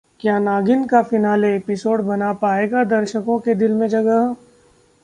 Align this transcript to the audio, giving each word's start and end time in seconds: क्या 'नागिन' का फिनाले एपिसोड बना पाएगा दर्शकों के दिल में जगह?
क्या 0.19 0.37
'नागिन' 0.39 0.85
का 0.87 1.01
फिनाले 1.01 1.55
एपिसोड 1.55 2.01
बना 2.01 2.31
पाएगा 2.41 2.83
दर्शकों 2.83 3.39
के 3.39 3.55
दिल 3.55 3.73
में 3.73 3.87
जगह? 3.87 4.35